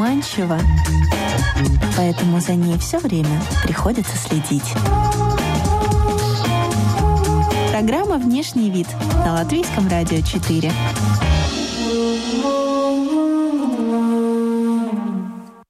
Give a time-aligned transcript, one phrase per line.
[0.00, 0.58] заманчива,
[1.94, 4.64] поэтому за ней все время приходится следить.
[7.70, 8.86] Программа «Внешний вид»
[9.26, 10.72] на Латвийском радио 4.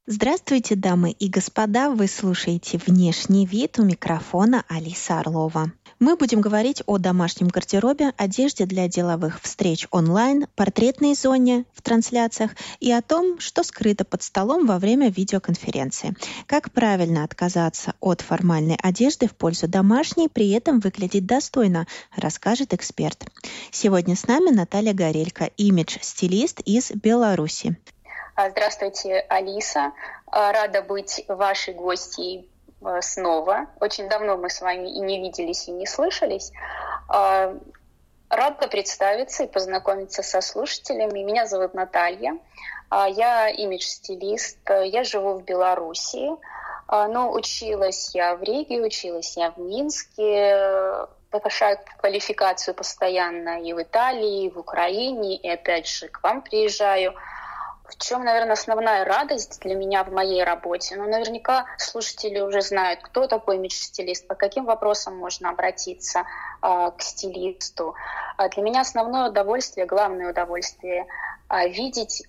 [0.06, 1.90] Здравствуйте, дамы и господа!
[1.90, 5.72] Вы слушаете «Внешний вид» у микрофона Алиса Орлова.
[6.00, 12.52] Мы будем говорить о домашнем гардеробе, одежде для деловых встреч онлайн, портретной зоне в трансляциях
[12.78, 16.14] и о том, что скрыто под столом во время видеоконференции.
[16.46, 21.86] Как правильно отказаться от формальной одежды в пользу домашней, при этом выглядеть достойно,
[22.16, 23.22] расскажет эксперт.
[23.70, 27.76] Сегодня с нами Наталья Горелько, имидж-стилист из Беларуси.
[28.52, 29.92] Здравствуйте, Алиса.
[30.32, 32.48] Рада быть вашей гостьей
[33.00, 33.66] снова.
[33.80, 36.52] Очень давно мы с вами и не виделись, и не слышались.
[37.08, 41.22] Рада представиться и познакомиться со слушателями.
[41.22, 42.38] Меня зовут Наталья.
[42.90, 44.58] Я имидж-стилист.
[44.68, 46.30] Я живу в Беларуси.
[46.88, 54.44] Но училась я в Риге, училась я в Минске, повышаю квалификацию постоянно и в Италии,
[54.44, 57.14] и в Украине, и опять же к вам приезжаю–
[57.90, 60.96] в чем, наверное, основная радость для меня в моей работе?
[60.96, 66.20] Ну, наверняка слушатели уже знают, кто такой имидж-стилист, по каким вопросам можно обратиться
[66.62, 67.94] э, к стилисту.
[68.36, 71.06] А для меня основное удовольствие, главное удовольствие
[71.48, 72.22] э, видеть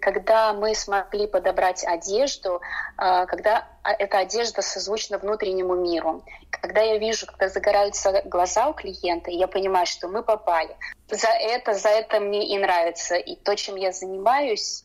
[0.00, 2.60] когда мы смогли подобрать одежду,
[2.96, 6.22] а, когда эта одежда созвучна внутреннему миру.
[6.50, 10.76] Когда я вижу, когда загораются глаза у клиента, я понимаю, что мы попали.
[11.10, 13.16] За это, за это мне и нравится.
[13.16, 14.84] И то, чем я занимаюсь,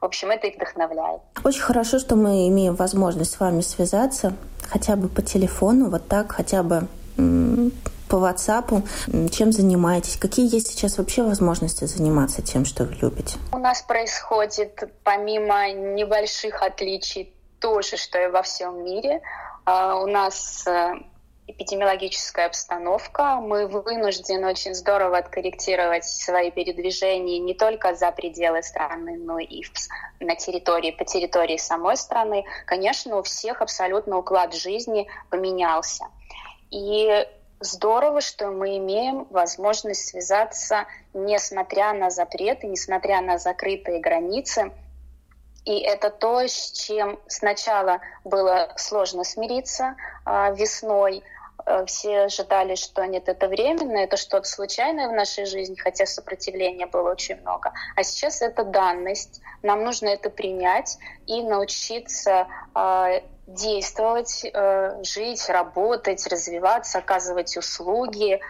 [0.00, 1.22] в общем, это их вдохновляет.
[1.44, 4.34] Очень хорошо, что мы имеем возможность с вами связаться,
[4.68, 6.88] хотя бы по телефону, вот так, хотя бы
[8.14, 9.28] по WhatsApp.
[9.32, 10.16] Чем занимаетесь?
[10.16, 13.38] Какие есть сейчас вообще возможности заниматься тем, что вы любите?
[13.50, 19.20] У нас происходит, помимо небольших отличий, то же, что и во всем мире.
[19.64, 20.92] А, у нас э,
[21.48, 23.40] эпидемиологическая обстановка.
[23.40, 29.64] Мы вынуждены очень здорово откорректировать свои передвижения не только за пределы страны, но и
[30.20, 32.44] на территории, по территории самой страны.
[32.64, 36.04] Конечно, у всех абсолютно уклад жизни поменялся.
[36.70, 37.26] И
[37.64, 44.72] здорово, что мы имеем возможность связаться, несмотря на запреты, несмотря на закрытые границы.
[45.64, 51.22] И это то, с чем сначала было сложно смириться э, весной.
[51.64, 56.86] Э, все ожидали, что нет, это временно, это что-то случайное в нашей жизни, хотя сопротивления
[56.86, 57.72] было очень много.
[57.96, 59.40] А сейчас это данность.
[59.62, 68.40] Нам нужно это принять и научиться э, действовать, э, жить, работать, развиваться, оказывать услуги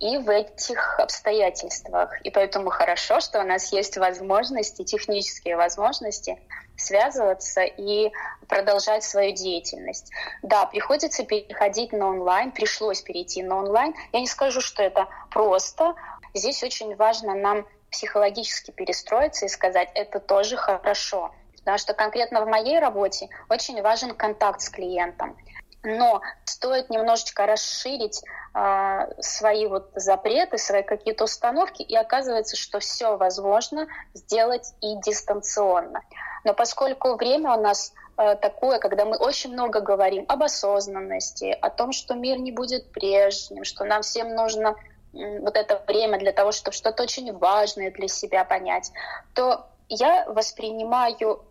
[0.00, 2.20] и в этих обстоятельствах.
[2.22, 6.38] И поэтому хорошо, что у нас есть возможности, технические возможности
[6.76, 8.10] связываться и
[8.48, 10.10] продолжать свою деятельность.
[10.42, 13.94] Да, приходится переходить на онлайн, пришлось перейти на онлайн.
[14.12, 15.94] Я не скажу, что это просто.
[16.34, 21.32] Здесь очень важно нам психологически перестроиться и сказать, это тоже хорошо.
[21.64, 25.36] Потому что конкретно в моей работе очень важен контакт с клиентом.
[25.82, 28.22] Но стоит немножечко расширить
[28.54, 36.00] э, свои вот запреты, свои какие-то установки, и оказывается, что все возможно сделать и дистанционно.
[36.44, 41.68] Но поскольку время у нас э, такое, когда мы очень много говорим об осознанности, о
[41.68, 44.76] том, что мир не будет прежним, что нам всем нужно
[45.12, 48.90] вот это время для того, чтобы что-то очень важное для себя понять,
[49.34, 51.44] то я воспринимаю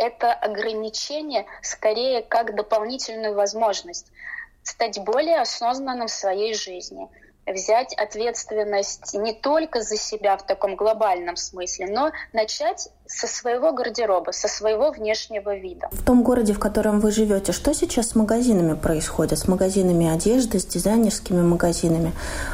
[0.00, 4.06] это ограничение скорее как дополнительную возможность
[4.62, 7.08] стать более осознанным в своей жизни,
[7.46, 14.30] взять ответственность не только за себя в таком глобальном смысле, но начать со своего гардероба,
[14.30, 15.88] со своего внешнего вида.
[15.92, 19.38] В том городе, в котором вы живете, что сейчас с магазинами происходит?
[19.38, 22.12] С магазинами одежды, с дизайнерскими магазинами?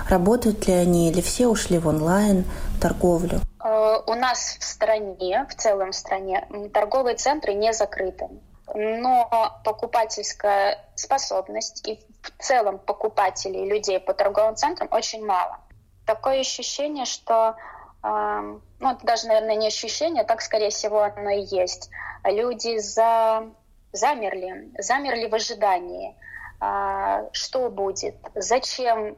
[0.08, 2.44] Работают ли они или все ушли в онлайн
[2.80, 3.40] торговлю?
[3.66, 8.28] Э, у нас в стране, в целом стране, торговые центры не закрыты
[8.74, 15.60] но покупательская способность и в целом покупателей людей по торговым центрам очень мало.
[16.04, 17.56] Такое ощущение, что
[18.02, 21.90] э, ну, это даже, наверное, не ощущение, так, скорее всего, оно и есть.
[22.24, 23.46] Люди за,
[23.92, 26.16] замерли, замерли в ожидании,
[26.60, 29.16] э, что будет, зачем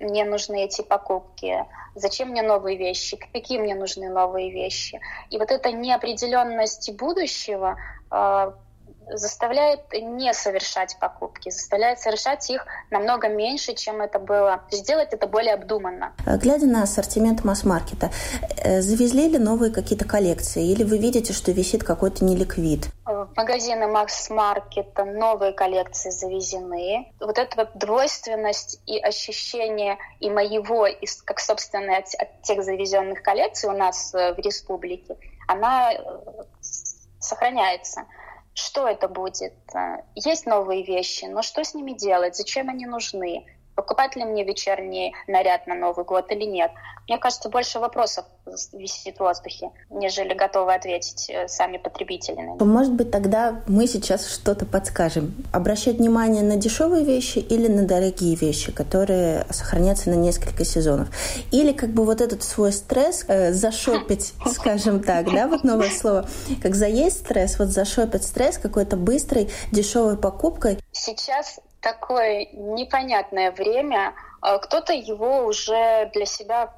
[0.00, 1.64] мне нужны эти покупки,
[1.94, 5.00] зачем мне новые вещи, какие мне нужны новые вещи.
[5.30, 7.76] И вот эта неопределенность будущего
[8.10, 8.52] э,
[9.08, 14.62] заставляет не совершать покупки, заставляет совершать их намного меньше, чем это было.
[14.70, 16.12] Сделать это более обдуманно.
[16.26, 18.10] Глядя на ассортимент масс-маркета,
[18.56, 20.66] э, завезли ли новые какие-то коллекции?
[20.66, 22.88] Или вы видите, что висит какой-то неликвид?
[23.04, 27.12] В магазины масс-маркета новые коллекции завезены.
[27.20, 33.22] Вот эта вот двойственность и ощущение и моего, и как, собственно, от, от тех завезенных
[33.22, 35.16] коллекций у нас э, в республике,
[35.46, 35.98] она э,
[37.20, 38.06] сохраняется.
[38.56, 39.52] Что это будет?
[39.74, 42.36] Э, есть новые вещи, но что с ними делать?
[42.36, 43.44] Зачем они нужны?
[43.76, 46.72] Покупать ли мне вечерний наряд на Новый год или нет.
[47.08, 48.24] Мне кажется, больше вопросов
[48.72, 52.40] висит в воздухе, нежели готовы ответить э, сами потребители.
[52.58, 55.34] Может быть, тогда мы сейчас что-то подскажем.
[55.52, 61.08] Обращать внимание на дешевые вещи или на дорогие вещи, которые сохранятся на несколько сезонов.
[61.52, 66.26] Или как бы вот этот свой стресс э, зашопить, скажем так, да, вот новое слово,
[66.62, 70.78] как заесть стресс, вот зашопить стресс какой-то быстрой, дешевой покупкой.
[70.92, 74.14] Сейчас такое непонятное время.
[74.40, 76.74] А, кто-то его уже для себя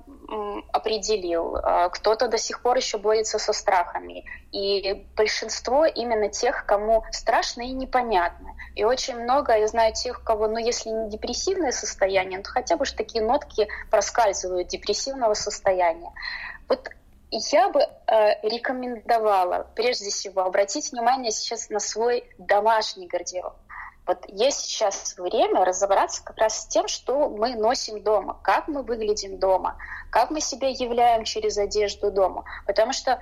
[0.72, 4.24] определил, а, кто-то до сих пор еще борется со страхами.
[4.52, 8.54] И большинство именно тех, кому страшно и непонятно.
[8.74, 12.84] И очень много, я знаю тех, кого, ну если не депрессивное состояние, то хотя бы
[12.84, 16.12] же такие нотки проскальзывают депрессивного состояния.
[16.68, 16.90] Вот
[17.30, 23.54] я бы э, рекомендовала прежде всего обратить внимание сейчас на свой домашний гардероб.
[24.08, 28.82] Вот есть сейчас время разобраться как раз с тем, что мы носим дома, как мы
[28.82, 29.76] выглядим дома,
[30.10, 32.44] как мы себя являем через одежду дома.
[32.66, 33.20] Потому что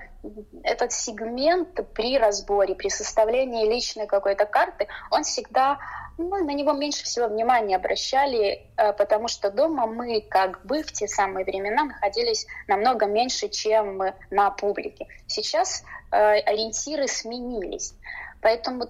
[0.63, 5.77] этот сегмент при разборе, при составлении личной какой-то карты, он всегда
[6.17, 10.93] ну, на него меньше всего внимания обращали, э, потому что дома мы как бы в
[10.93, 14.01] те самые времена находились намного меньше, чем
[14.31, 15.07] на публике.
[15.27, 17.93] Сейчас э, ориентиры сменились.
[18.41, 18.85] Поэтому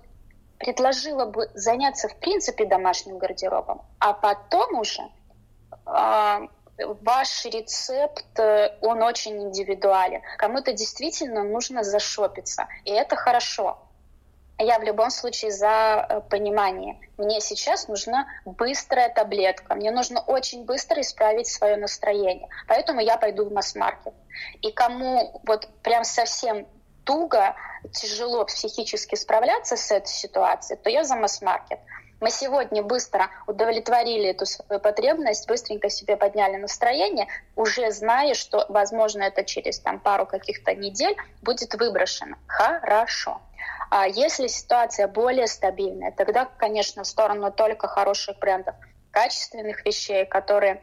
[0.57, 5.03] предложила бы заняться в принципе домашним гардеробом, а потом уже
[5.85, 10.21] э, ваш рецепт, э, он очень индивидуален.
[10.37, 13.79] Кому-то действительно нужно зашопиться, и это хорошо.
[14.59, 16.99] Я в любом случае за э, понимание.
[17.17, 19.75] Мне сейчас нужна быстрая таблетка.
[19.75, 22.49] Мне нужно очень быстро исправить свое настроение.
[22.67, 24.15] Поэтому я пойду в масс-маркет.
[24.61, 26.65] И кому вот прям совсем
[27.07, 27.55] туго,
[27.93, 31.79] тяжело психически справляться с этой ситуацией, то я за масс-маркет.
[32.19, 39.23] Мы сегодня быстро удовлетворили эту свою потребность, быстренько себе подняли настроение, уже зная, что, возможно,
[39.23, 42.35] это через там, пару каких-то недель будет выброшено.
[42.47, 43.39] Хорошо.
[43.89, 48.75] А если ситуация более стабильная, тогда, конечно, в сторону только хороших брендов,
[49.11, 50.81] качественных вещей, которые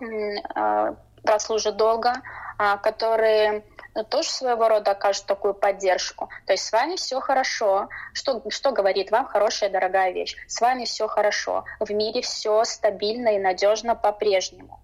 [0.00, 0.94] э,
[1.24, 2.12] прослужат долго,
[2.58, 3.64] э, которые
[4.04, 6.28] тоже своего рода окажут такую поддержку.
[6.46, 7.88] То есть с вами все хорошо.
[8.12, 10.36] Что, что говорит вам хорошая, дорогая вещь?
[10.46, 11.64] С вами все хорошо.
[11.80, 14.80] В мире все стабильно и надежно по-прежнему.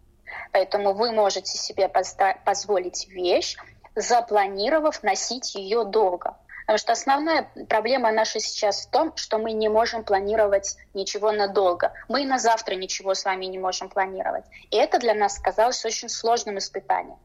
[0.53, 3.57] Поэтому вы можете себе позволить вещь,
[3.95, 6.37] запланировав носить ее долго.
[6.67, 11.93] Потому что основная проблема наша сейчас в том, что мы не можем планировать ничего надолго.
[12.09, 14.45] Мы и на завтра ничего с вами не можем планировать.
[14.71, 17.19] И это для нас казалось очень сложным испытанием.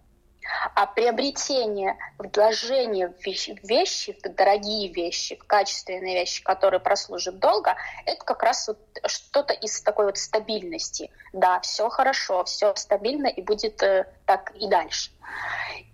[0.75, 7.75] А приобретение, вложение в вещи, в дорогие вещи, в качественные вещи, которые прослужат долго,
[8.05, 11.11] это как раз вот что-то из такой вот стабильности.
[11.33, 15.11] Да, все хорошо, все стабильно и будет э, так и дальше.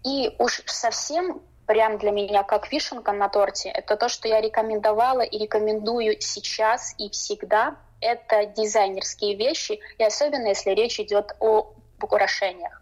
[0.04, 5.22] И уж совсем прям для меня как вишенка на торте, это то, что я рекомендовала
[5.22, 7.76] и рекомендую сейчас и всегда.
[8.02, 12.82] Это дизайнерские вещи, и особенно если речь идет о украшениях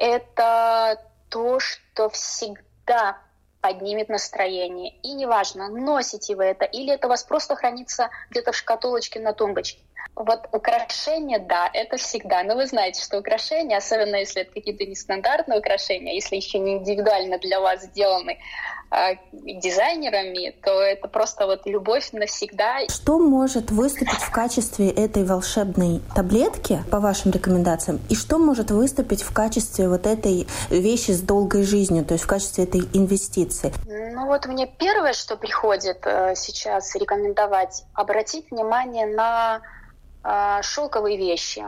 [0.00, 0.98] это
[1.30, 3.18] то, что всегда
[3.60, 4.94] поднимет настроение.
[5.02, 9.32] И неважно, носите вы это, или это у вас просто хранится где-то в шкатулочке на
[9.32, 9.80] тумбочке.
[10.16, 12.42] Вот украшения, да, это всегда.
[12.42, 17.38] Но вы знаете, что украшения, особенно если это какие-то нестандартные украшения, если еще не индивидуально
[17.38, 18.38] для вас сделаны
[18.90, 22.80] э, дизайнерами, то это просто вот любовь навсегда.
[22.88, 29.22] Что может выступить в качестве этой волшебной таблетки, по вашим рекомендациям, и что может выступить
[29.22, 33.72] в качестве вот этой вещи с долгой жизнью, то есть в качестве этой инвестиции?
[33.86, 39.62] Ну вот мне первое, что приходит э, сейчас рекомендовать, обратить внимание на
[40.62, 41.64] шелковые вещи.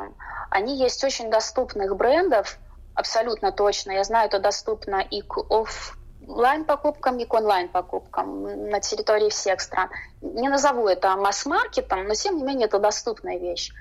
[0.51, 2.59] Они есть очень доступных брендов,
[2.95, 3.93] абсолютно точно.
[3.93, 9.61] Я знаю, это доступно и к офлайн покупкам, и к онлайн покупкам на территории всех
[9.61, 9.91] стран.
[10.21, 13.73] Не назову это масс-маркетом, но тем не менее это доступная вещь.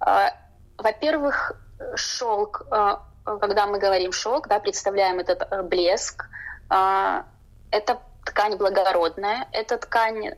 [0.00, 0.32] А,
[0.78, 1.52] во-первых,
[1.96, 6.28] шелк, а, когда мы говорим шелк, да, представляем этот э, блеск,
[6.68, 10.34] это ткань благородная, эта ткань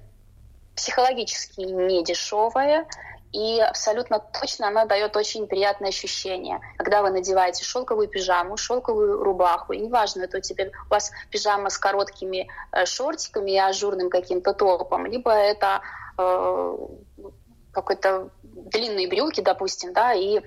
[0.74, 2.86] психологически не дешевая,
[3.32, 9.72] и абсолютно точно она дает очень приятное ощущение, когда вы надеваете шелковую пижаму, шелковую рубаху,
[9.72, 15.06] и неважно, это теперь у вас пижама с короткими э, шортиками и ажурным каким-то топом,
[15.06, 15.82] либо это
[16.16, 16.76] э,
[17.72, 20.40] какой-то длинные брюки, допустим, да, и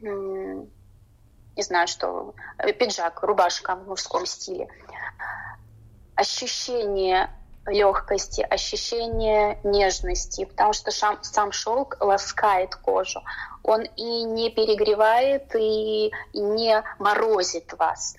[0.00, 2.34] не знаю, что
[2.78, 4.68] пиджак, рубашка в мужском стиле.
[6.14, 7.30] Ощущение
[7.68, 13.22] легкости, ощущение нежности, потому что сам, сам шелк ласкает кожу.
[13.62, 18.16] Он и не перегревает, и, не морозит вас.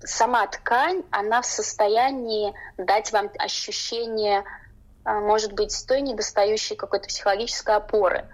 [0.00, 4.44] Сама ткань, она в состоянии дать вам ощущение,
[5.04, 8.28] а, может быть, той недостающей какой-то психологической опоры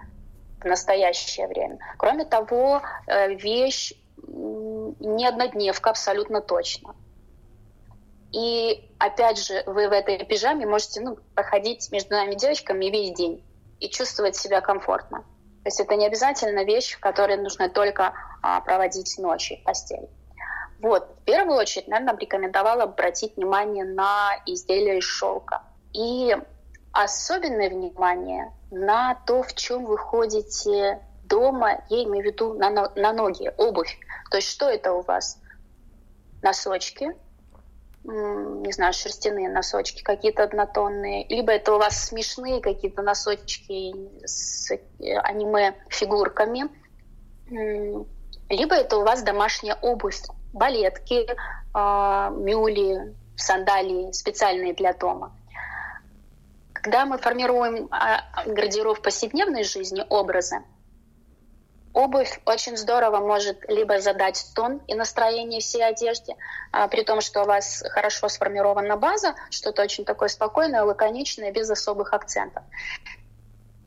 [0.60, 1.78] в настоящее время.
[1.98, 3.92] Кроме того, э, вещь
[4.26, 6.94] не однодневка абсолютно точно.
[8.32, 13.44] И опять же, вы в этой пижаме можете ну, проходить между нами девочками весь день
[13.80, 15.20] и чувствовать себя комфортно.
[15.20, 20.08] То есть это не обязательно вещь, в которой нужно только а, проводить ночи в постели.
[20.80, 25.62] Вот, в первую очередь, наверное, рекомендовала обратить внимание на изделия из шелка.
[25.92, 26.36] И
[26.92, 33.12] особенное внимание на то, в чем вы ходите дома, я имею в виду на, на
[33.12, 33.98] ноги, обувь.
[34.30, 35.40] То есть что это у вас?
[36.42, 37.16] Носочки,
[38.04, 44.78] не знаю, шерстяные носочки какие-то однотонные, либо это у вас смешные какие-то носочки с э,
[45.18, 46.70] аниме-фигурками,
[48.48, 50.20] либо это у вас домашняя обувь,
[50.52, 51.26] балетки,
[51.74, 55.34] а, мюли, сандалии специальные для дома.
[56.72, 60.62] Когда мы формируем а, гардероб повседневной жизни, образы,
[61.94, 66.36] Обувь очень здорово может либо задать тон и настроение всей одежде,
[66.70, 71.70] а, при том, что у вас хорошо сформирована база, что-то очень такое спокойное, лаконичное, без
[71.70, 72.62] особых акцентов.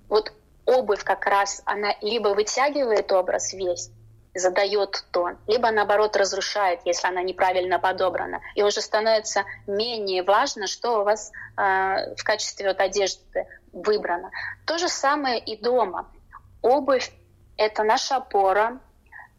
[0.09, 0.33] Вот
[0.65, 3.91] обувь как раз, она либо вытягивает образ весь,
[4.33, 8.41] задает тон, либо наоборот разрушает, если она неправильно подобрана.
[8.55, 14.31] И уже становится менее важно, что у вас э, в качестве вот одежды выбрано.
[14.65, 16.11] То же самое и дома.
[16.61, 17.11] Обувь
[17.61, 18.79] это наша опора,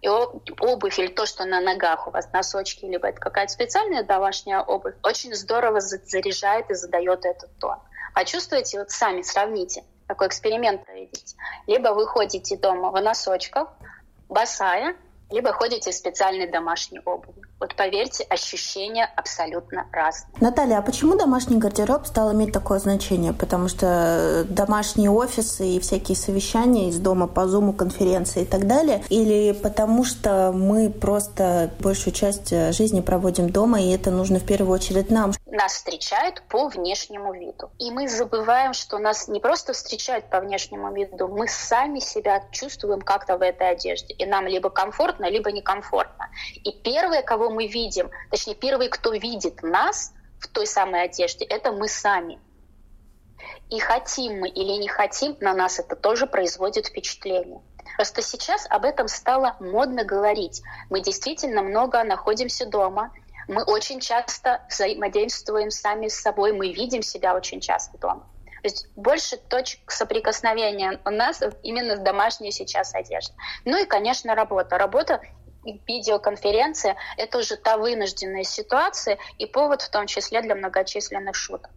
[0.00, 4.60] и обувь или то, что на ногах у вас, носочки, либо это какая-то специальная домашняя
[4.60, 7.78] обувь, очень здорово заряжает и задает этот тон.
[8.14, 11.36] Почувствуйте, вот сами сравните, такой эксперимент проведите.
[11.66, 13.68] Либо вы ходите дома в носочках,
[14.28, 14.96] босая,
[15.30, 17.42] либо ходите в специальной домашней обуви.
[17.62, 20.34] Вот поверьте, ощущения абсолютно разные.
[20.40, 23.32] Наталья, а почему домашний гардероб стал иметь такое значение?
[23.32, 29.04] Потому что домашние офисы и всякие совещания из дома по зуму, конференции и так далее?
[29.10, 34.74] Или потому что мы просто большую часть жизни проводим дома, и это нужно в первую
[34.74, 35.30] очередь нам?
[35.46, 37.70] Нас встречают по внешнему виду.
[37.78, 43.02] И мы забываем, что нас не просто встречают по внешнему виду, мы сами себя чувствуем
[43.02, 44.14] как-то в этой одежде.
[44.14, 46.28] И нам либо комфортно, либо некомфортно.
[46.64, 51.72] И первое, кого мы видим, точнее, первый, кто видит нас в той самой одежде, это
[51.72, 52.40] мы сами.
[53.70, 57.60] И хотим мы или не хотим, на нас это тоже производит впечатление.
[57.96, 60.62] Просто сейчас об этом стало модно говорить.
[60.90, 63.12] Мы действительно много находимся дома,
[63.48, 68.28] мы очень часто взаимодействуем сами с собой, мы видим себя очень часто дома.
[68.62, 73.34] То есть больше точек соприкосновения у нас именно с домашней сейчас одеждой.
[73.64, 74.78] Ну и, конечно, работа.
[74.78, 75.20] Работа
[75.64, 81.70] видеоконференция— это уже та вынужденная ситуация и повод в том числе для многочисленных шуток.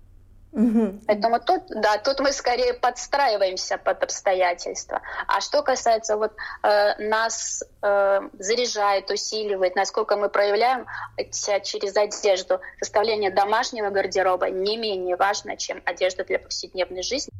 [0.55, 1.01] Угу.
[1.05, 5.01] Поэтому тут, да, тут мы скорее подстраиваемся под обстоятельства.
[5.27, 6.31] А что касается вот
[6.63, 10.85] э, нас э, заряжает, усиливает, насколько мы проявляем
[11.31, 17.31] себя через одежду, составление домашнего гардероба не менее важно, чем одежда для повседневной жизни.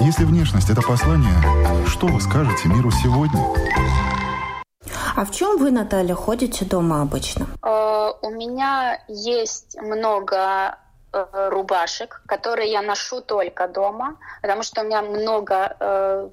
[0.00, 1.34] Если внешность это послание,
[1.88, 4.13] что вы скажете миру сегодня?
[5.16, 7.46] А в чем вы, Наталья, ходите дома обычно?
[7.62, 10.76] Э, у меня есть много
[11.12, 16.28] э, рубашек, которые я ношу только дома, потому что у меня много э,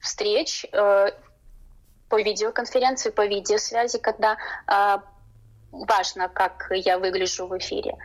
[0.00, 4.36] встреч по видеоконференции, по видеосвязи, когда
[5.72, 7.96] важно, как я выгляжу в эфире.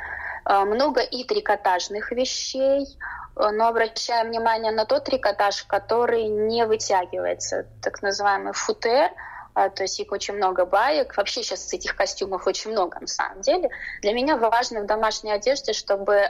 [0.46, 2.88] Много и трикотажных вещей,
[3.36, 9.12] но обращаем внимание на тот трикотаж, который не вытягивается, так называемый футер–
[9.54, 11.18] то есть их очень много баек.
[11.18, 13.70] Вообще сейчас этих костюмов очень много на самом деле.
[14.02, 16.22] Для меня важно в домашней одежде, чтобы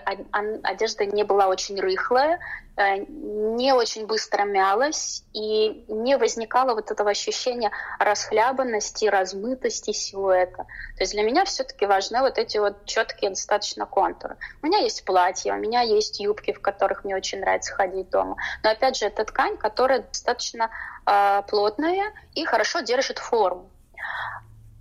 [0.63, 2.39] одежда не была очень рыхлая,
[2.77, 10.65] не очень быстро мялась и не возникало вот этого ощущения расхлябанности, размытости силуэта.
[10.97, 14.37] То есть для меня все-таки важны вот эти вот четкие достаточно контуры.
[14.61, 18.37] У меня есть платье, у меня есть юбки, в которых мне очень нравится ходить дома.
[18.63, 20.69] Но опять же, это ткань, которая достаточно
[21.05, 23.69] э, плотная и хорошо держит форму.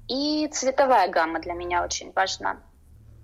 [0.09, 2.59] И цветовая гамма для меня очень важна.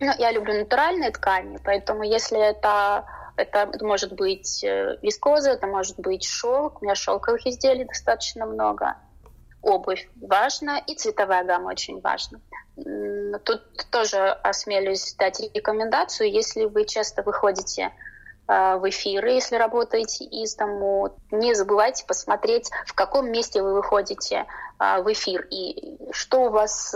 [0.01, 3.07] Ну, я люблю натуральные ткани, поэтому если это
[3.37, 6.81] это может быть э, вискоза, это может быть шелк.
[6.81, 8.97] У меня шелковых изделий достаточно много.
[9.63, 12.39] Обувь важна и цветовая гамма очень важна.
[13.45, 17.91] Тут тоже осмелюсь дать рекомендацию, если вы часто выходите
[18.47, 21.17] э, в эфиры, если работаете из дому.
[21.31, 24.47] Не забывайте посмотреть, в каком месте вы выходите
[24.79, 26.95] в эфир и что у вас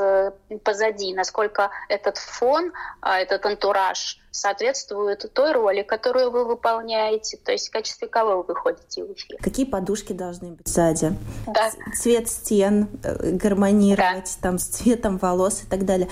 [0.64, 7.72] позади, насколько этот фон, этот антураж соответствует той роли, которую вы выполняете, то есть в
[7.72, 9.38] качестве кого вы выходите в эфир.
[9.42, 11.12] Какие подушки должны быть сзади?
[11.46, 11.70] Да.
[11.96, 14.42] Цвет стен э, гармонировать да.
[14.42, 16.08] там с цветом волос и так далее.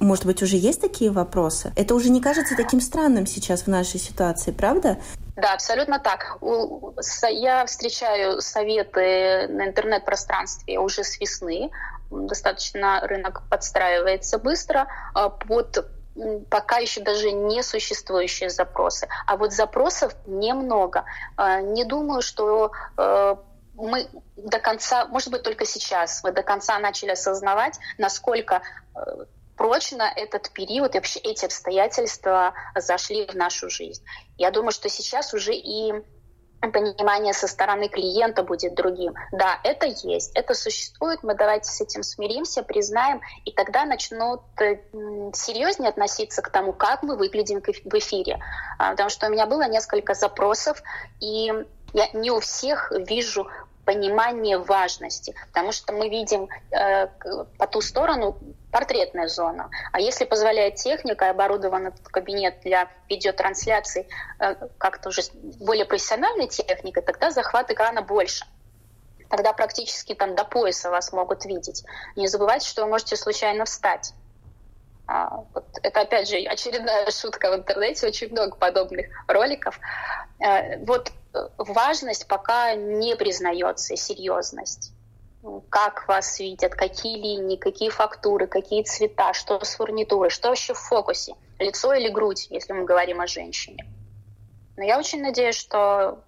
[0.00, 1.72] Может быть, уже есть такие вопросы?
[1.76, 4.98] Это уже не кажется таким странным сейчас в нашей ситуации, правда?
[5.38, 6.38] Да, абсолютно так.
[7.30, 11.70] Я встречаю советы на интернет-пространстве уже с весны.
[12.10, 15.86] Достаточно рынок подстраивается быстро а, под
[16.50, 19.06] пока еще даже не существующие запросы.
[19.28, 21.04] А вот запросов немного.
[21.36, 23.36] А, не думаю, что э,
[23.74, 28.62] мы до конца, может быть, только сейчас мы до конца начали осознавать, насколько
[28.96, 29.00] э,
[29.58, 34.02] прочно этот период и вообще эти обстоятельства зашли в нашу жизнь.
[34.38, 35.92] Я думаю, что сейчас уже и
[36.60, 39.14] понимание со стороны клиента будет другим.
[39.32, 44.80] Да, это есть, это существует, мы давайте с этим смиримся, признаем, и тогда начнут э,
[45.34, 48.40] серьезнее относиться к тому, как мы выглядим в эфире.
[48.78, 50.82] А, потому что у меня было несколько запросов,
[51.20, 51.52] и
[51.92, 53.46] я не у всех вижу
[53.84, 57.06] понимание важности, потому что мы видим э,
[57.56, 58.36] по ту сторону
[58.70, 59.70] портретная зона.
[59.92, 64.08] А если позволяет техника оборудован кабинет для видеотрансляции
[64.38, 65.22] э, как-то уже
[65.58, 68.44] более профессиональной техникой, тогда захват экрана больше.
[69.30, 71.84] Тогда практически там до пояса вас могут видеть.
[72.16, 74.12] Не забывайте, что вы можете случайно встать.
[75.06, 79.80] А, вот это, опять же, очередная шутка в интернете, очень много подобных роликов.
[80.38, 84.92] Э, вот э, важность пока не признается, серьезность.
[85.70, 90.78] Как вас видят, какие линии, какие фактуры, какие цвета, что с фурнитурой, что вообще в
[90.78, 93.86] фокусе, лицо или грудь, если мы говорим о женщине.
[94.76, 96.24] Но я очень надеюсь, что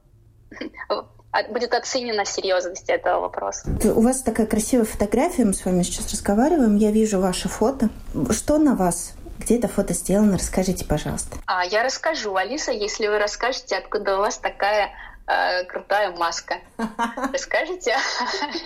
[1.51, 3.69] будет оценена серьезность этого вопроса.
[3.85, 7.91] У вас такая красивая фотография, мы с вами сейчас разговариваем, я вижу ваше фото.
[8.31, 9.15] Что на вас?
[9.39, 10.37] Где это фото сделано?
[10.37, 11.39] Расскажите, пожалуйста.
[11.47, 14.91] А, я расскажу, Алиса, если вы расскажете, откуда у вас такая
[15.31, 16.57] э, крутая маска.
[17.33, 17.95] Расскажите?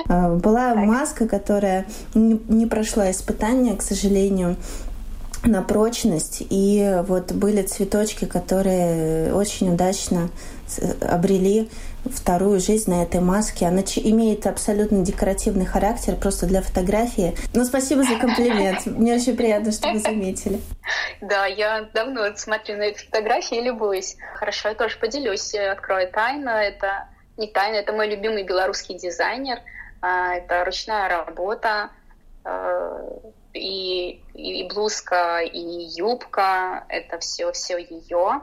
[0.09, 4.57] А, была маска, которая не прошла испытания, к сожалению
[5.45, 6.43] на прочность.
[6.49, 10.31] И вот были цветочки, которые очень удачно
[11.01, 11.71] обрели
[12.13, 13.67] вторую жизнь на этой маске.
[13.67, 17.37] Она имеет абсолютно декоративный характер, просто для фотографии.
[17.55, 18.87] Но спасибо за комплимент.
[18.87, 20.61] Мне очень приятно, что вы заметили.
[21.21, 24.17] Да, я давно смотрю на эти фотографии и любуюсь.
[24.35, 26.51] Хорошо, я тоже поделюсь, открою тайну.
[26.51, 29.59] Это не тайна, это мой любимый белорусский дизайнер.
[30.01, 31.91] А, это ручная работа.
[32.45, 33.01] А,
[33.55, 38.43] и, и блузка, и юбка, это все, все ее.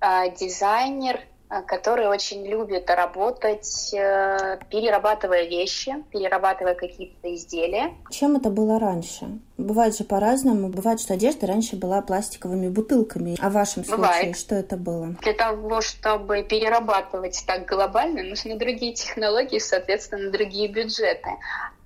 [0.00, 1.20] А, дизайнер
[1.62, 7.94] который очень любит работать, э, перерабатывая вещи, перерабатывая какие-то изделия.
[8.10, 9.26] Чем это было раньше?
[9.56, 10.68] Бывает же по-разному.
[10.68, 13.36] Бывает, что одежда раньше была пластиковыми бутылками.
[13.40, 14.36] А в вашем случае Бывает.
[14.36, 15.14] что это было?
[15.22, 21.30] Для того, чтобы перерабатывать так глобально, нужны другие технологии, соответственно, другие бюджеты.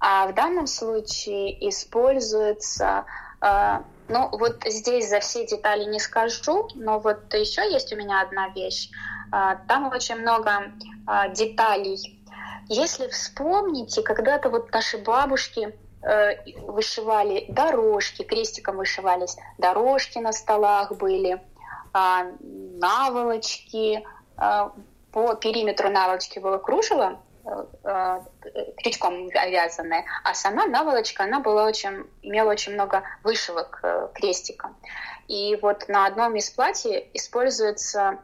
[0.00, 3.04] А в данном случае используется
[3.42, 3.78] э,
[4.09, 8.48] ну, вот здесь за все детали не скажу, но вот еще есть у меня одна
[8.48, 8.90] вещь.
[9.30, 10.72] А, там очень много
[11.06, 11.98] а, деталей.
[12.68, 21.42] Если вспомните, когда-то вот наши бабушки э, вышивали дорожки, крестиком вышивались, дорожки на столах были,
[21.94, 24.06] а, наволочки,
[25.12, 28.20] по периметру наволочки было кружево, э, э,
[28.76, 34.76] крючком вязаная, а сама наволочка, она была очень, имела очень много вышивок крестиком.
[35.26, 38.18] И вот на одном из платьев используется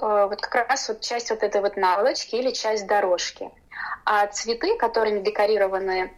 [0.00, 3.50] вот как раз вот часть вот этой вот наволочки или часть дорожки.
[4.04, 6.12] А цветы, которыми декорированы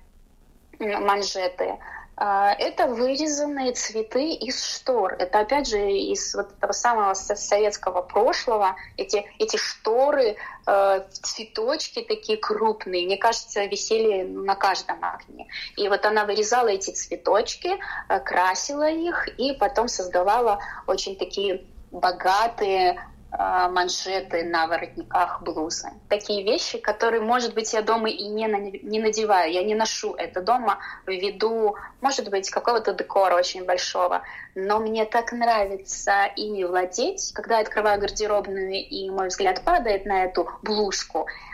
[0.78, 1.78] манжеты,
[2.20, 5.14] а, это вырезанные цветы из штор.
[5.20, 8.74] Это, опять же, из вот этого самого советского прошлого.
[8.96, 10.36] Эти, эти шторы,
[10.66, 15.46] э, цветочки такие крупные, мне кажется, висели на каждом окне.
[15.76, 23.00] И вот она вырезала эти цветочки, э, красила их и потом создавала очень такие богатые
[23.30, 25.90] манжеты на воротниках блузы.
[26.08, 28.46] Такие вещи, которые, может быть, я дома и не,
[28.82, 34.22] не надеваю, я не ношу это дома ввиду, может быть, какого-то декора очень большого.
[34.54, 40.24] Но мне так нравится ими владеть, когда я открываю гардеробную, и мой взгляд падает на
[40.24, 41.47] эту блузку, а,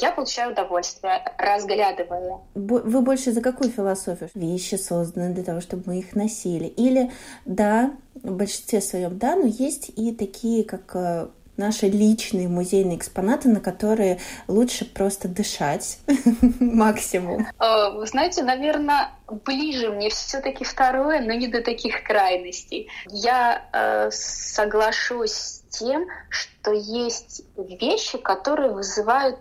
[0.00, 2.40] я получаю удовольствие, разглядывая.
[2.54, 4.30] Вы больше за какую философию?
[4.34, 6.66] Вещи созданы для того, чтобы мы их носили.
[6.66, 7.10] Или,
[7.44, 13.48] да, в большинстве своем, да, но есть и такие, как э, наши личные музейные экспонаты,
[13.48, 15.98] на которые лучше просто дышать
[16.60, 17.46] максимум?
[17.58, 19.10] А, вы знаете, наверное,
[19.44, 22.88] ближе мне все-таки второе, но не до таких крайностей.
[23.10, 29.38] Я э, соглашусь тем, что есть вещи, которые вызывают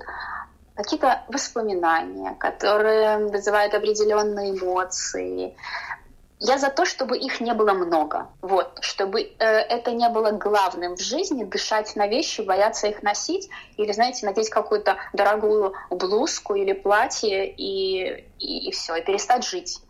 [0.76, 5.56] какие-то воспоминания, которые вызывают определенные эмоции.
[6.39, 8.28] Я за то, чтобы их не было много.
[8.41, 13.50] Вот, чтобы э, это не было главным в жизни, дышать на вещи, бояться их носить,
[13.78, 19.82] или, знаете, надеть какую-то дорогую блузку или платье и, и, и все, и перестать жить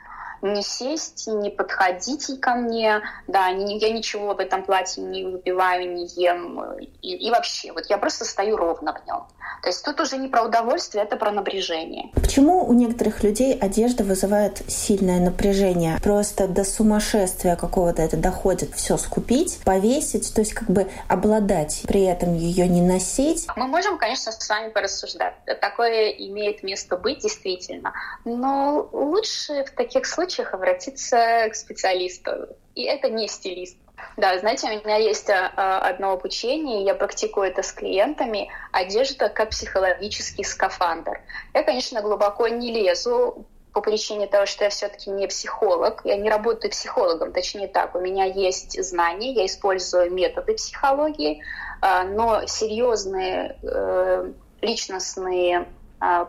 [0.53, 5.93] не сесть, не подходите ко мне, да, не, я ничего в этом платье не выпиваю,
[5.93, 9.25] не ем, и, и вообще, вот я просто стою ровно в нем.
[9.61, 12.11] То есть тут уже не про удовольствие, это про напряжение.
[12.13, 15.97] Почему у некоторых людей одежда вызывает сильное напряжение?
[16.03, 22.03] Просто до сумасшествия какого-то это доходит все скупить, повесить, то есть как бы обладать, при
[22.03, 23.47] этом ее не носить.
[23.55, 25.33] Мы можем, конечно, с вами порассуждать.
[25.59, 27.93] Такое имеет место быть действительно.
[28.25, 32.47] Но лучше в таких случаях обратиться к специалисту.
[32.75, 33.77] И это не стилист.
[34.15, 39.49] Да, знаете, у меня есть а, одно обучение, я практикую это с клиентами, одежда как
[39.49, 41.19] психологический скафандр.
[41.53, 46.29] Я, конечно, глубоко не лезу по причине того, что я все-таки не психолог, я не
[46.29, 51.43] работаю психологом, точнее так, у меня есть знания, я использую методы психологии,
[51.81, 55.67] а, но серьезные э, личностные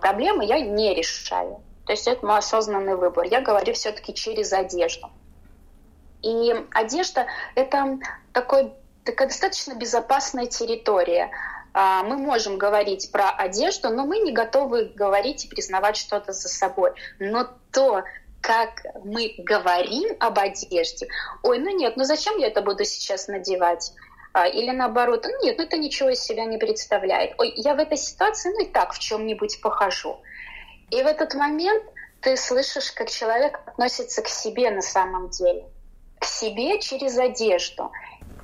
[0.00, 1.60] проблемы я не решаю.
[1.88, 3.24] То есть это мой осознанный выбор.
[3.24, 5.09] Я говорю все-таки через одежду.
[6.20, 7.98] И одежда— это
[8.35, 8.74] такой,
[9.05, 11.31] такая достаточно безопасная территория.
[11.72, 16.51] А, мы можем говорить про одежду, но мы не готовы говорить и признавать что-то за
[16.51, 16.92] собой.
[17.18, 18.05] Но то,
[18.42, 21.09] как мы говорим об одежде,
[21.42, 23.94] ой, ну нет, ну зачем я это буду сейчас надевать?
[24.35, 27.33] А, или наоборот, ну нет, ну это ничего из себя не представляет.
[27.38, 30.20] Ой, я в этой ситуации, ну и так в чем-нибудь похожу.
[30.90, 31.85] И в этот момент
[32.20, 35.66] ты слышишь, как человек относится к себе на самом деле–
[36.18, 37.92] к себе через одежду.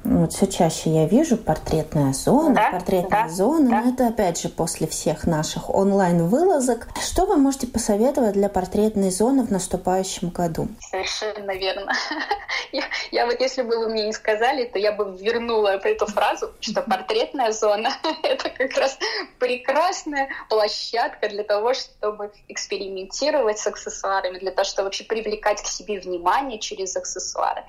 [0.05, 3.81] Вот все чаще я вижу портретная зона, да, портретная да, зона, да.
[3.81, 6.89] но это опять же после всех наших онлайн-вылазок.
[7.01, 10.69] Что вы можете посоветовать для портретной зоны в наступающем году?
[10.79, 11.93] Совершенно верно.
[12.73, 16.51] Я, я вот если бы вы мне не сказали, то я бы вернула эту фразу,
[16.59, 17.91] что портретная зона—
[18.25, 18.99] это как раз
[19.39, 26.01] прекрасная площадка для того, чтобы экспериментировать с аксессуарами, для того, чтобы вообще привлекать к себе
[26.01, 27.63] внимание через аксессуары.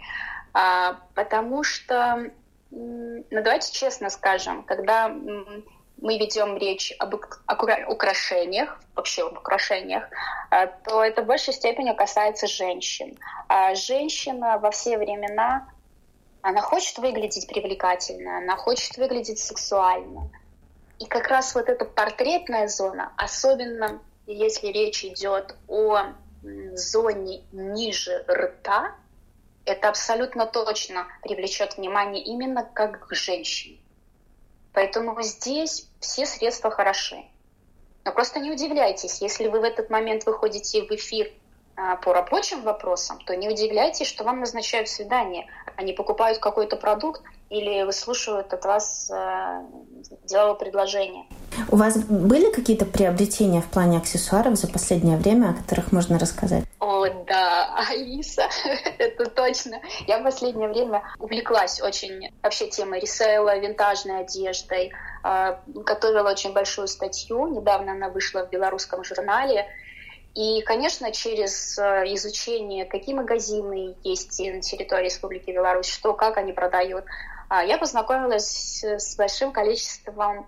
[0.56, 2.32] А, потому что,
[2.72, 7.13] ну давайте честно скажем, когда мы ведем речь об
[7.89, 10.06] украшениях, вообще об украшениях,
[10.50, 13.18] а, то это в большей степени касается женщин.
[13.50, 15.68] А женщина во все времена,
[16.41, 20.30] она хочет выглядеть привлекательно, она хочет выглядеть сексуально.
[21.00, 26.13] И как раз вот эта портретная зона, особенно если речь идет о
[26.76, 28.96] зоне ниже рта,
[29.65, 33.80] это абсолютно точно привлечет внимание именно как к женщине.
[34.73, 37.25] Поэтому здесь все средства хороши.
[38.04, 41.32] Но просто не удивляйтесь, если вы в этот момент выходите в эфир
[42.04, 45.48] по рабочим вопросам, то не удивляйтесь, что вам назначают свидание.
[45.76, 49.62] Они покупают какой-то продукт или выслушивают от вас э,
[50.24, 51.26] деловое предложение.
[51.70, 56.64] У вас были какие-то приобретения в плане аксессуаров за последнее время, о которых можно рассказать?
[56.80, 58.44] О, да, Алиса,
[58.98, 59.80] это точно.
[60.08, 64.92] Я в последнее время увлеклась очень вообще темой ресейла, винтажной одеждой,
[65.24, 69.68] э, готовила очень большую статью, недавно она вышла в белорусском журнале,
[70.36, 76.52] и, конечно, через э, изучение, какие магазины есть на территории Республики Беларусь, что, как они
[76.52, 77.06] продают,
[77.48, 80.48] а, я познакомилась с большим количеством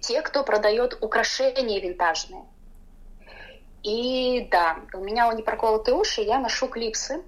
[0.00, 2.44] те, кто продает украшения винтажные.
[3.84, 7.22] И да, у меня не проколотые уши, я ношу клипсы.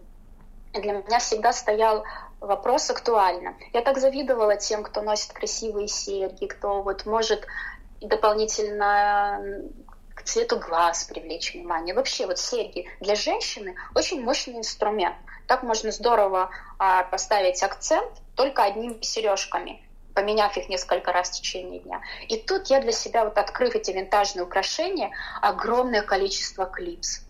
[0.73, 2.05] Для меня всегда стоял
[2.41, 3.55] вопрос актуально.
[3.73, 7.47] Я так завидовала тем, кто носит красивые серьги, кто вот может
[8.01, 9.63] дополнительно
[10.27, 11.95] цвету глаз привлечь внимание.
[11.95, 15.17] Вообще вот серьги для женщины очень мощный инструмент.
[15.47, 19.83] Так можно здорово а, поставить акцент только одними сережками
[20.17, 22.01] поменяв их несколько раз в течение дня.
[22.27, 25.11] И тут я для себя, вот открыв эти винтажные украшения,
[25.43, 27.21] огромное количество клипс.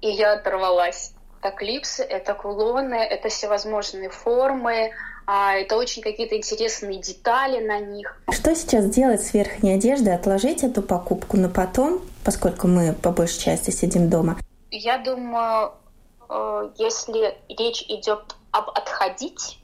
[0.00, 1.14] И я оторвалась.
[1.40, 4.92] Это клипсы, это кулоны, это всевозможные формы,
[5.26, 8.20] а это очень какие-то интересные детали на них.
[8.30, 10.14] Что сейчас делать с верхней одеждой?
[10.14, 14.36] Отложить эту покупку на потом, поскольку мы по большей части сидим дома?
[14.70, 15.72] Я думаю,
[16.28, 19.58] э, если речь идет об отходить,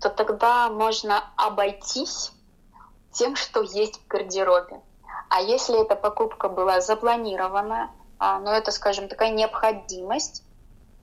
[0.00, 2.32] то тогда можно обойтись
[3.12, 4.80] тем, что есть в гардеробе.
[5.28, 10.42] А если эта покупка была запланирована, а, но это, скажем, такая необходимость,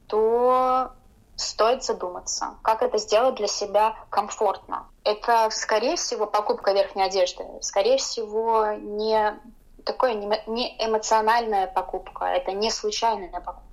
[0.07, 0.91] то
[1.35, 4.87] стоит задуматься, как это сделать для себя комфортно.
[5.03, 7.43] Это, скорее всего, покупка верхней одежды.
[7.61, 9.37] Скорее всего, не
[9.83, 13.65] такое не эмоциональная покупка, это не случайная покупка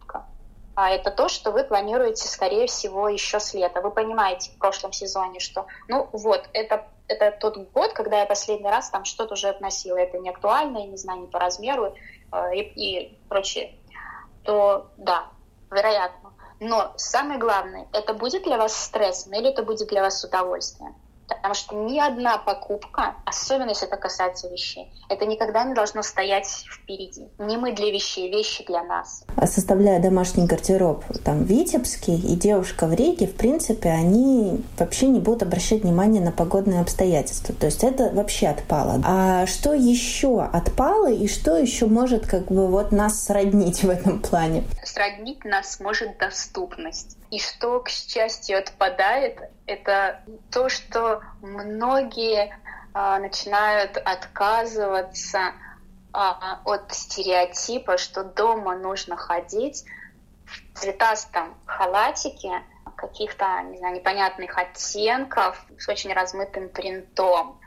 [0.74, 3.80] а это то, что вы планируете, скорее всего, еще с лета.
[3.80, 8.70] Вы понимаете в прошлом сезоне, что, ну вот, это, это тот год, когда я последний
[8.70, 11.94] раз там что-то уже относила, это не актуально, я не знаю, не по размеру
[12.32, 13.74] э, и, и прочее,
[14.44, 15.26] то да,
[15.70, 16.21] вероятно.
[16.60, 20.94] Но самое главное, это будет для вас стрессом или это будет для вас удовольствием?
[21.36, 26.46] Потому что ни одна покупка, особенно если это касается вещей, это никогда не должно стоять
[26.70, 27.28] впереди.
[27.38, 29.24] Не мы для вещей, вещи для нас.
[29.36, 35.20] А составляя домашний гардероб, там Витебский и девушка в Риге, в принципе, они вообще не
[35.20, 37.54] будут обращать внимание на погодные обстоятельства.
[37.54, 39.00] То есть это вообще отпало.
[39.04, 44.20] А что еще отпало и что еще может как бы вот нас сроднить в этом
[44.20, 44.64] плане?
[44.84, 47.16] Сроднить нас может доступность.
[47.32, 52.54] И что, к счастью, отпадает, это то, что многие
[52.92, 55.54] а, начинают отказываться
[56.12, 59.82] а, от стереотипа, что дома нужно ходить
[60.44, 62.62] в цветастом халатике,
[62.96, 67.58] каких-то, не знаю, непонятных оттенков с очень размытым принтом.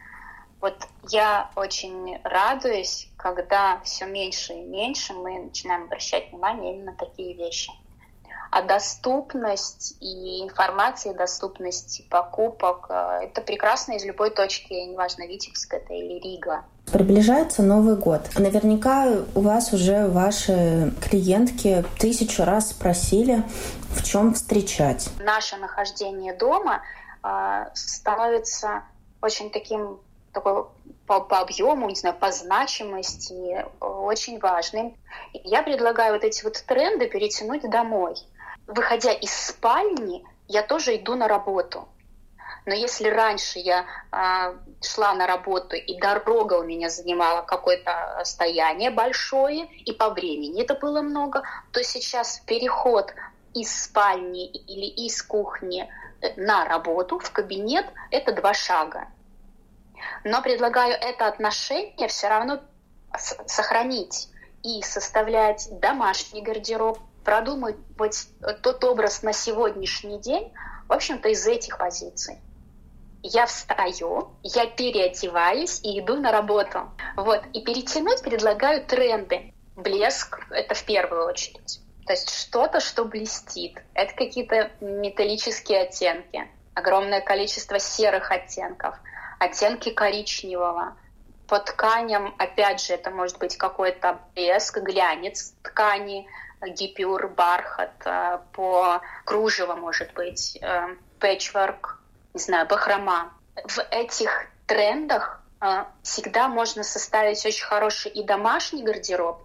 [0.61, 0.77] Вот
[1.09, 7.33] я очень радуюсь, когда все меньше и меньше мы начинаем обращать внимание именно на такие
[7.33, 7.71] вещи
[8.55, 15.93] а доступность и информация, доступность покупок э,— это прекрасно из любой точки, неважно, Витебск это
[15.93, 16.63] или Рига.
[16.89, 18.21] Приближается Новый год.
[18.37, 23.43] Наверняка у вас уже ваши клиентки тысячу раз спросили,
[23.89, 25.09] в чем встречать.
[25.19, 26.81] Наше нахождение дома
[27.23, 28.83] э, становится
[29.21, 29.99] очень таким
[30.31, 30.63] такой
[31.07, 34.95] по, по объему, не знаю, по значимости очень важным.
[35.43, 38.15] Я предлагаю вот эти вот тренды перетянуть домой
[38.67, 41.87] выходя из спальни, я тоже иду на работу.
[42.65, 48.89] Но если раньше я э, шла на работу, и дорога у меня занимала какое-то расстояние
[48.89, 53.13] большое, и по времени это было много, то сейчас переход
[53.53, 55.87] из спальни или из кухни
[56.21, 59.09] э, на работу в кабинет– это два шага.
[60.23, 62.61] Но предлагаю это отношение все равно
[63.45, 64.29] сохранить
[64.63, 67.75] и составлять домашний гардероб, продумать
[68.61, 70.53] тот образ на сегодняшний день,
[70.87, 72.39] в общем-то, из этих позиций.
[73.23, 76.91] Я встаю, я переодеваюсь и иду на работу.
[77.17, 77.41] Вот.
[77.53, 79.51] И перетянуть предлагаю тренды.
[79.75, 81.81] Блеск— это в первую очередь.
[82.05, 83.81] То есть что-то, что блестит.
[83.95, 86.47] Это какие-то металлические оттенки.
[86.75, 88.95] Огромное количество серых оттенков.
[89.39, 90.95] Оттенки коричневого.
[91.47, 96.27] По тканям, опять же, это может быть какой-то блеск, глянец ткани,
[96.67, 100.59] гипюр, бархат, э, по кружево, может быть,
[101.19, 101.99] пэтчворк,
[102.33, 103.33] не знаю, бахрома.
[103.63, 109.41] В этих трендах э, всегда можно составить очень хороший и домашний гардероб,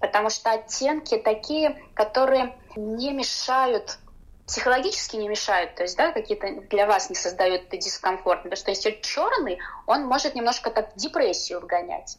[0.00, 3.98] потому что оттенки такие, которые не мешают
[4.46, 8.98] психологически не мешают, то есть, да, какие-то для вас не создают дискомфорт, потому что если
[9.02, 12.16] черный, он может немножко так депрессию вгонять.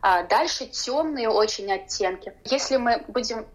[0.00, 2.32] А дальше темные очень оттенки.
[2.44, 3.46] Если мы будем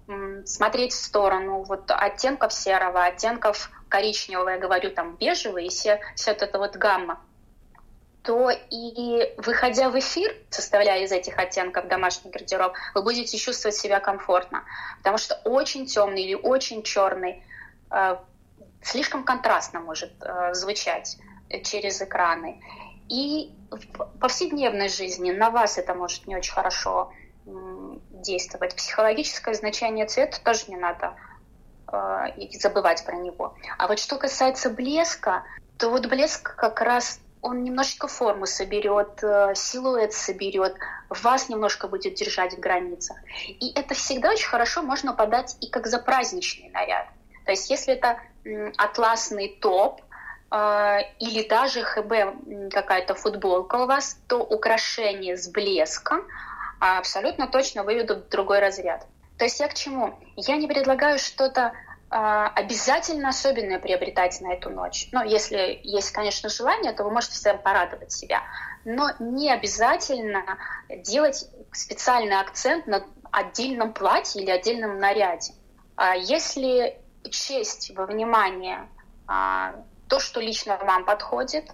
[0.45, 6.31] смотреть в сторону вот оттенков серого, оттенков коричневого, я говорю там бежевый и все, все
[6.31, 7.21] это вот гамма,
[8.23, 13.99] то и выходя в эфир, составляя из этих оттенков домашний гардероб, вы будете чувствовать себя
[13.99, 14.63] комфортно.
[14.97, 17.43] Потому что очень темный или очень черный
[17.91, 18.15] э,
[18.81, 21.17] слишком контрастно может э, звучать
[21.63, 22.61] через экраны.
[23.09, 27.11] И в повседневной жизни на вас это может не очень хорошо
[27.45, 28.75] действовать.
[28.75, 31.15] Психологическое значение цвета тоже не надо
[31.91, 33.55] э, забывать про него.
[33.77, 35.43] А вот что касается блеска,
[35.77, 40.75] то вот блеск как раз он немножечко форму соберет, э, силуэт соберет,
[41.09, 43.17] вас немножко будет держать в границах.
[43.47, 47.07] И это всегда очень хорошо можно подать и как за праздничный наряд.
[47.45, 48.19] То есть если это
[48.77, 50.01] атласный топ,
[51.19, 56.27] или даже ХБ какая-то футболка у вас, то украшения с блеском
[56.79, 59.07] абсолютно точно выведут в другой разряд.
[59.37, 60.19] То есть я к чему?
[60.35, 61.73] Я не предлагаю что-то
[62.15, 65.09] а, обязательно особенное приобретать на эту ночь.
[65.11, 68.43] Но если есть, конечно, желание, то вы можете всегда порадовать себя.
[68.85, 70.43] Но не обязательно
[70.89, 75.53] делать специальный акцент на отдельном платье или отдельном наряде.
[75.95, 76.99] А если
[77.31, 78.87] честь во внимание
[79.25, 79.73] а,
[80.13, 81.71] то, что лично вам подходит,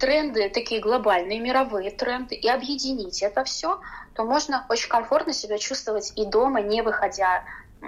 [0.00, 3.80] тренды, такие глобальные мировые тренды, и объединить это все,
[4.16, 7.44] то можно очень комфортно себя чувствовать и дома, не выходя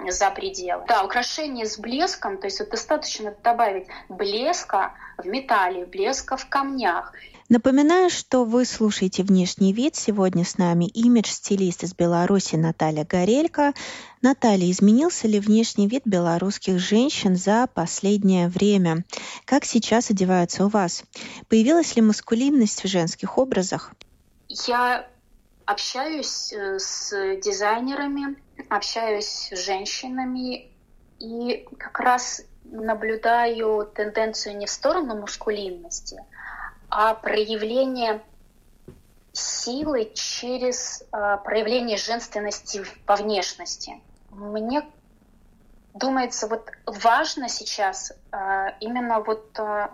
[0.07, 0.85] за пределы.
[0.87, 7.11] Да, украшение с блеском, то есть вот достаточно добавить блеска в металле, блеска в камнях.
[7.49, 9.95] Напоминаю, что вы слушаете «Внешний вид».
[9.95, 13.71] Сегодня с нами имидж-стилист из Беларуси Наталья Горелько.
[14.21, 19.05] Наталья, изменился ли внешний вид белорусских женщин за последнее время?
[19.45, 21.05] Как сейчас одеваются у вас?
[21.47, 23.93] Появилась ли маскулинность в женских образах?
[24.49, 25.07] Я
[25.65, 28.35] общаюсь э, с дизайнерами,
[28.67, 30.69] общаюсь с женщинами
[31.19, 36.17] и как раз наблюдаю тенденцию не в сторону мускулинности,
[36.89, 38.21] а проявление
[39.33, 44.01] силы через э, проявление женственности по внешности.
[44.31, 44.83] Мне
[45.93, 48.37] думается, вот важно сейчас э,
[48.79, 49.89] именно вот э,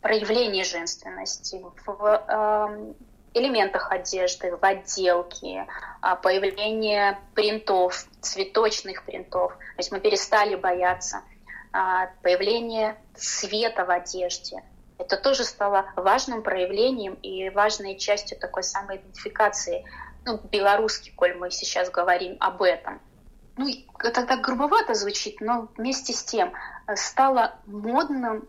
[0.00, 2.94] проявление женственности в э,
[3.34, 5.66] элементах одежды, в отделке,
[6.00, 9.52] а, появление принтов, цветочных принтов.
[9.52, 11.22] То есть мы перестали бояться
[11.72, 14.62] а, появление цвета в одежде.
[14.98, 19.84] Это тоже стало важным проявлением и важной частью такой самоидентификации,
[20.24, 23.00] ну, белорусский, коль мы сейчас говорим об этом.
[23.56, 23.68] Ну,
[24.00, 26.52] это так грубовато звучит, но вместе с тем
[26.86, 28.48] э, стало модным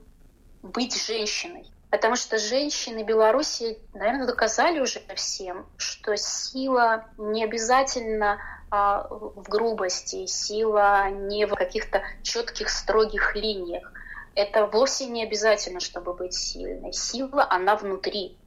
[0.61, 1.71] быть женщиной.
[1.89, 10.27] Потому что женщины Беларуси, наверное, доказали уже всем, что сила не обязательно а, в грубости,
[10.27, 13.91] сила не в каких-то четких, строгих линиях.
[14.39, 16.93] Это вовсе не обязательно, чтобы быть сильной.
[16.93, 18.37] Сила, она внутри.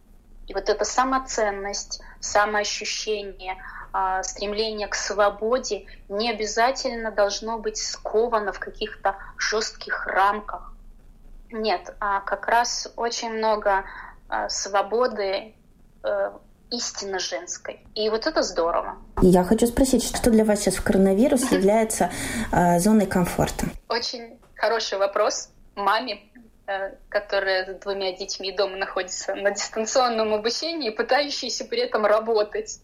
[0.46, 3.56] И вот эта самоценность, самоощущение,
[3.92, 10.72] а, стремление к свободе не обязательно должно быть сковано в каких-то жестких рамках
[11.52, 13.84] нет, а как раз очень много
[14.28, 15.54] а, свободы
[16.02, 16.30] э,
[16.70, 17.80] истинно женской.
[17.94, 18.96] И вот это здорово.
[19.20, 22.10] Я хочу спросить, что для вас сейчас в коронавирус является
[22.50, 23.66] э, зоной комфорта?
[23.88, 25.51] Очень хороший вопрос.
[25.74, 26.20] Маме,
[26.66, 32.80] э, которая с двумя детьми дома находится на дистанционном обучении, пытающейся при этом работать.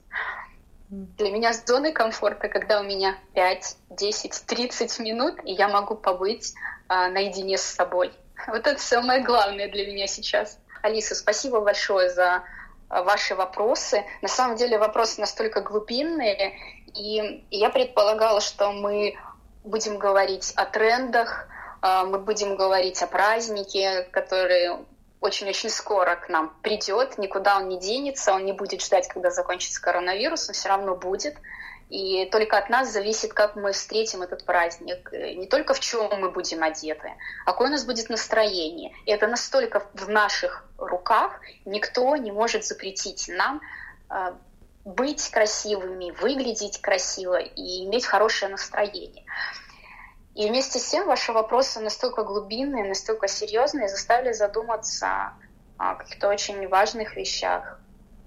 [0.89, 6.55] Для меня зоной комфорта, когда у меня 5, 10, 30 минут, и я могу побыть
[6.89, 8.13] э, наедине с собой.
[8.47, 10.59] Вот это самое главное для меня сейчас.
[10.83, 12.45] Алиса, спасибо большое за
[12.89, 14.05] а, ваши вопросы.
[14.23, 16.55] На самом деле вопросы настолько глубинные,
[16.95, 19.17] и я предполагала, что мы
[19.65, 24.71] будем говорить о трендах, а, мы будем говорить о празднике, который
[25.21, 29.81] очень-очень скоро к нам придет, никуда он не денется, он не будет ждать, когда закончится
[29.81, 31.37] коронавирус, он все равно будет.
[31.91, 35.11] И только от нас зависит, как мы встретим этот праздник.
[35.11, 37.13] Не только в чем мы будем одеты,
[37.47, 38.95] а какое у нас будет настроение.
[39.07, 43.63] И это настолько в наших руках, никто не может запретить нам
[44.11, 44.35] э,
[44.85, 49.25] быть красивыми, выглядеть красиво и иметь хорошее настроение.
[50.39, 55.33] И вместе с тем ваши вопросы настолько глубинные, настолько серьезные, заставили задуматься
[55.79, 57.81] о каких-то очень важных вещах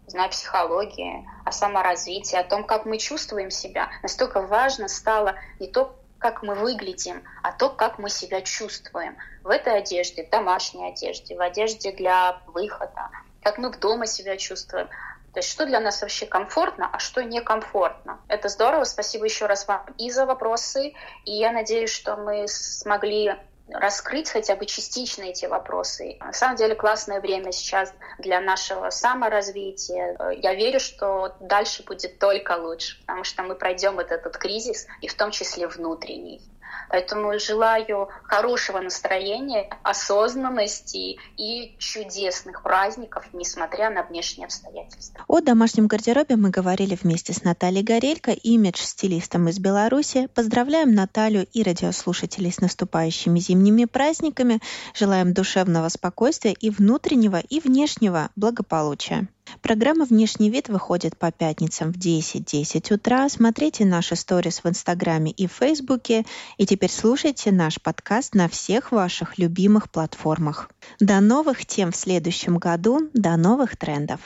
[0.08, 3.89] знаю, психологии, о саморазвитии, о том, как мы чувствуем себя.
[4.04, 9.15] Настолько важно стало не то, как мы выглядим, а то, как мы себя чувствуем.
[9.41, 13.10] В этой одежде, в домашней одежде, в одежде для выхода,
[13.41, 14.89] как мы в дома себя чувствуем.
[15.34, 18.20] То есть что для нас вообще комфортно, а что некомфортно.
[18.28, 18.84] Это здорово.
[18.84, 20.94] Спасибо еще раз вам и за вопросы.
[21.26, 23.36] И я надеюсь, что мы смогли
[23.70, 26.18] раскрыть хотя бы частично эти вопросы.
[26.20, 30.18] На самом деле классное время сейчас для нашего саморазвития.
[30.34, 35.08] Я верю, что дальше будет только лучше, потому что мы пройдем вот этот кризис, и
[35.08, 36.41] в том числе внутренний.
[36.89, 45.24] Поэтому желаю хорошего настроения, осознанности и чудесных праздников, несмотря на внешние обстоятельства.
[45.28, 50.28] О домашнем гардеробе мы говорили вместе с Натальей Горелько, имидж-стилистом из Беларуси.
[50.34, 54.59] Поздравляем Наталью и радиослушателей с наступающими зимними праздниками.
[54.93, 59.28] Желаем душевного спокойствия и внутреннего, и внешнего благополучия.
[59.62, 63.28] Программа «Внешний вид» выходит по пятницам в 10.10 10 утра.
[63.30, 66.26] Смотрите наши сторис в Инстаграме и Фейсбуке.
[66.58, 70.70] И теперь слушайте наш подкаст на всех ваших любимых платформах.
[71.00, 73.10] До новых тем в следующем году.
[73.14, 74.20] До новых трендов.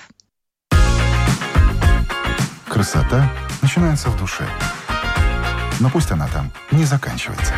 [2.68, 4.47] Красота начинается в душе.
[5.80, 7.53] Но пусть она там не заканчивается.